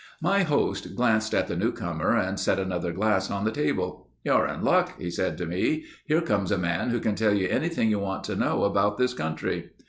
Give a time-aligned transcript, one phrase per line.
[0.19, 4.63] My host glanced at the newcomer and set another glass on the table, "You're in
[4.63, 5.83] luck," he said to me.
[6.07, 9.13] "Here comes a man who can tell you anything you want to know about this
[9.13, 9.69] country."